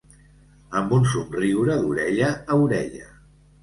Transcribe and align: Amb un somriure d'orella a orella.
Amb 0.79 0.95
un 0.97 1.05
somriure 1.13 1.79
d'orella 1.85 2.35
a 2.53 2.63
orella. 2.67 3.09